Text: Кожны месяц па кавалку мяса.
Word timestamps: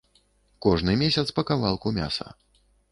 Кожны 0.67 0.95
месяц 1.03 1.27
па 1.41 1.47
кавалку 1.51 1.87
мяса. 2.01 2.27